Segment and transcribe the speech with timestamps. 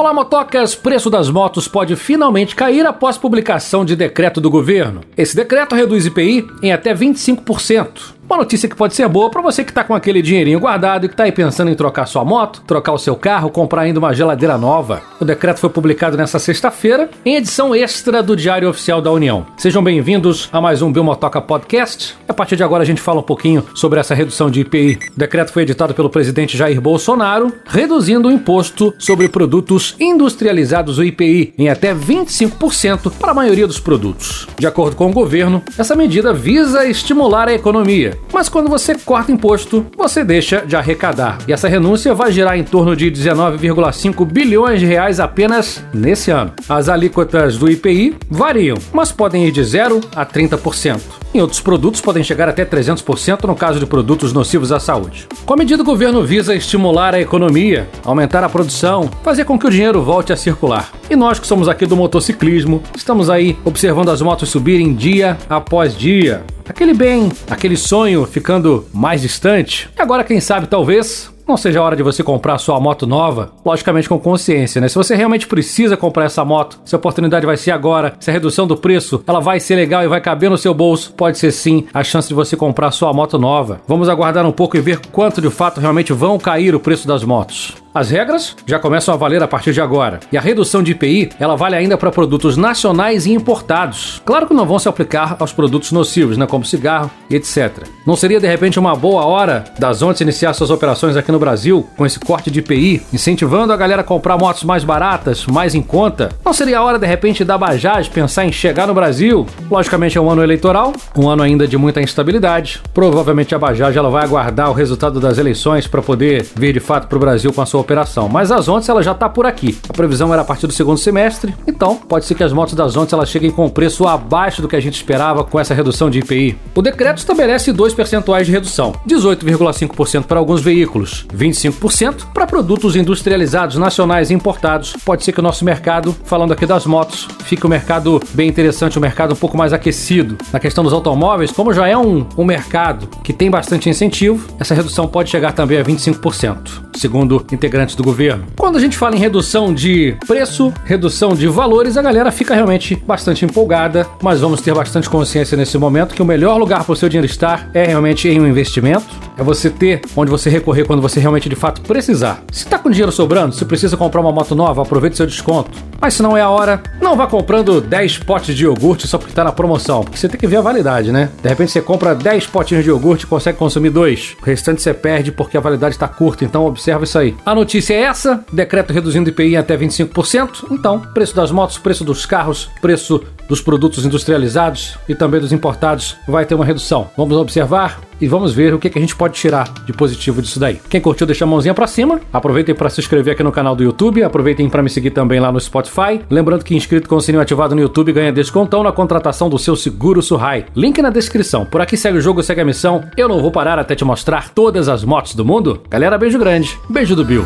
[0.00, 0.74] Olá, motocas!
[0.74, 5.02] Preço das motos pode finalmente cair após publicação de decreto do governo.
[5.16, 8.14] Esse decreto reduz IPI em até 25%.
[8.30, 11.08] Uma notícia que pode ser boa para você que tá com aquele dinheirinho guardado e
[11.08, 14.14] que tá aí pensando em trocar sua moto, trocar o seu carro, comprar ainda uma
[14.14, 15.02] geladeira nova.
[15.18, 19.44] O decreto foi publicado nesta sexta-feira em edição extra do Diário Oficial da União.
[19.56, 22.16] Sejam bem-vindos a mais um Bilmotoca Podcast.
[22.28, 25.00] A partir de agora a gente fala um pouquinho sobre essa redução de IPI.
[25.16, 31.02] O decreto foi editado pelo presidente Jair Bolsonaro, reduzindo o imposto sobre produtos industrializados o
[31.02, 34.46] IPI em até 25% para a maioria dos produtos.
[34.56, 39.32] De acordo com o governo, essa medida visa estimular a economia mas quando você corta
[39.32, 41.38] imposto, você deixa de arrecadar.
[41.46, 46.52] E essa renúncia vai gerar em torno de 19,5 bilhões de reais apenas nesse ano.
[46.68, 51.19] As alíquotas do IPI variam, mas podem ir de 0 a 30%.
[51.32, 55.28] Em outros produtos podem chegar até 300% no caso de produtos nocivos à saúde.
[55.46, 59.66] Com a medida, o governo visa estimular a economia, aumentar a produção, fazer com que
[59.66, 60.90] o dinheiro volte a circular.
[61.08, 65.96] E nós que somos aqui do motociclismo, estamos aí observando as motos subirem dia após
[65.96, 69.88] dia aquele bem, aquele sonho ficando mais distante.
[69.96, 73.50] E agora, quem sabe, talvez não seja a hora de você comprar sua moto nova,
[73.64, 74.86] logicamente com consciência, né?
[74.86, 78.32] Se você realmente precisa comprar essa moto, se a oportunidade vai ser agora, se a
[78.32, 81.50] redução do preço ela vai ser legal e vai caber no seu bolso, pode ser
[81.50, 83.80] sim a chance de você comprar sua moto nova.
[83.88, 87.24] Vamos aguardar um pouco e ver quanto de fato realmente vão cair o preço das
[87.24, 87.74] motos.
[87.92, 90.20] As regras já começam a valer a partir de agora.
[90.30, 94.22] E a redução de IPI, ela vale ainda para produtos nacionais e importados.
[94.24, 97.88] Claro que não vão se aplicar aos produtos nocivos, né, como cigarro e etc.
[98.06, 101.84] Não seria de repente uma boa hora das ondas iniciar suas operações aqui no Brasil
[101.96, 105.82] com esse corte de IPI, incentivando a galera a comprar motos mais baratas, mais em
[105.82, 106.28] conta?
[106.44, 109.44] Não seria a hora de repente da Bajaj pensar em chegar no Brasil?
[109.68, 112.80] Logicamente é um ano eleitoral, um ano ainda de muita instabilidade.
[112.94, 117.08] Provavelmente a Bajaj ela vai aguardar o resultado das eleições para poder vir de fato
[117.08, 118.28] para o Brasil com a sua operação.
[118.28, 119.78] Mas a Zontes ela já está por aqui.
[119.88, 122.86] A previsão era a partir do segundo semestre, então pode ser que as motos da
[122.88, 126.20] Zontes elas cheguem com preço abaixo do que a gente esperava com essa redução de
[126.20, 126.58] IPI.
[126.74, 133.76] O decreto estabelece dois percentuais de redução: 18,5% para alguns veículos, 25% para produtos industrializados
[133.76, 134.94] nacionais e importados.
[135.04, 138.98] Pode ser que o nosso mercado, falando aqui das motos, fique um mercado bem interessante,
[138.98, 140.36] um mercado um pouco mais aquecido.
[140.52, 144.74] Na questão dos automóveis, como já é um, um mercado que tem bastante incentivo, essa
[144.74, 148.44] redução pode chegar também a 25%, segundo integrantes do governo.
[148.56, 152.94] Quando a gente fala em redução de preço, redução de valores, a galera fica realmente
[152.94, 156.96] bastante empolgada, mas vamos ter bastante consciência nesse momento que o melhor lugar para o
[156.96, 159.06] seu dinheiro estar é realmente em um investimento,
[159.40, 162.44] é você ter onde você recorrer quando você realmente de fato precisar.
[162.52, 165.70] Se está com dinheiro sobrando, se precisa comprar uma moto nova, aproveite seu desconto.
[165.98, 169.32] Mas se não é a hora, não vá comprando 10 potes de iogurte só porque
[169.32, 171.30] está na promoção, porque você tem que ver a validade, né?
[171.42, 174.36] De repente você compra 10 potinhos de iogurte e consegue consumir dois.
[174.42, 177.34] O restante você perde porque a validade está curta, então observa isso aí.
[177.44, 180.66] A notícia é essa: decreto reduzindo IPI até 25%.
[180.70, 186.16] Então, preço das motos, preço dos carros, preço dos produtos industrializados e também dos importados
[186.26, 187.10] vai ter uma redução.
[187.16, 190.80] Vamos observar e vamos ver o que, a gente pode tirar de positivo disso daí.
[190.88, 192.20] Quem curtiu, deixa a mãozinha pra cima.
[192.32, 194.22] Aproveitem para se inscrever aqui no canal do YouTube.
[194.22, 196.20] Aproveitem para me seguir também lá no Spotify.
[196.30, 199.74] Lembrando que inscrito com o sininho ativado no YouTube ganha descontão na contratação do seu
[199.74, 200.66] seguro Surrai.
[200.76, 201.66] Link na descrição.
[201.66, 203.02] Por aqui segue o jogo, segue a missão.
[203.16, 205.82] Eu não vou parar até te mostrar todas as motos do mundo.
[205.90, 206.78] Galera, beijo grande.
[206.88, 207.44] Beijo do Bill.